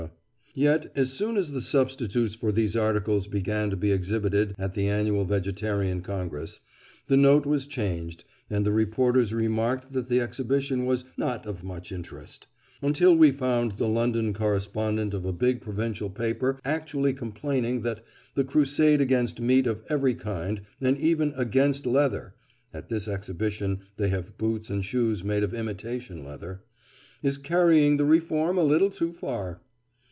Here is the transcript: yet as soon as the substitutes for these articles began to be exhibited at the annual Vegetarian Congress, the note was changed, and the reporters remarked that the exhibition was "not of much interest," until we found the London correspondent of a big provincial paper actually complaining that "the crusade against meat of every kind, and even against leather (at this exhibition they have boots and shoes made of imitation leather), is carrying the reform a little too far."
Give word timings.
yet 0.53 0.91
as 0.97 1.13
soon 1.13 1.37
as 1.37 1.51
the 1.51 1.61
substitutes 1.61 2.35
for 2.35 2.51
these 2.51 2.75
articles 2.75 3.25
began 3.25 3.69
to 3.69 3.75
be 3.77 3.89
exhibited 3.93 4.53
at 4.59 4.73
the 4.73 4.89
annual 4.89 5.23
Vegetarian 5.23 6.01
Congress, 6.01 6.59
the 7.07 7.15
note 7.15 7.45
was 7.45 7.65
changed, 7.65 8.25
and 8.49 8.65
the 8.65 8.73
reporters 8.73 9.33
remarked 9.33 9.93
that 9.93 10.09
the 10.09 10.19
exhibition 10.19 10.85
was 10.85 11.05
"not 11.15 11.45
of 11.45 11.63
much 11.63 11.89
interest," 11.89 12.47
until 12.81 13.15
we 13.15 13.31
found 13.31 13.71
the 13.73 13.87
London 13.87 14.33
correspondent 14.33 15.13
of 15.13 15.23
a 15.23 15.31
big 15.31 15.61
provincial 15.61 16.09
paper 16.09 16.59
actually 16.65 17.13
complaining 17.13 17.79
that 17.79 18.03
"the 18.35 18.43
crusade 18.43 18.99
against 18.99 19.39
meat 19.39 19.65
of 19.65 19.79
every 19.87 20.13
kind, 20.15 20.59
and 20.81 20.97
even 20.97 21.33
against 21.37 21.85
leather 21.85 22.35
(at 22.73 22.89
this 22.89 23.07
exhibition 23.07 23.79
they 23.95 24.09
have 24.09 24.37
boots 24.37 24.69
and 24.69 24.83
shoes 24.83 25.23
made 25.23 25.43
of 25.43 25.53
imitation 25.53 26.25
leather), 26.25 26.61
is 27.23 27.37
carrying 27.37 27.95
the 27.95 28.03
reform 28.03 28.57
a 28.57 28.63
little 28.63 28.89
too 28.89 29.13
far." 29.13 29.61